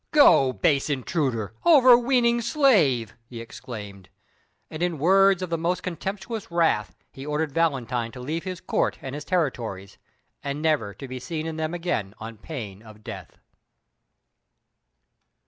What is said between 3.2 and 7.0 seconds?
he exclaimed; and in words of the most contemptuous wrath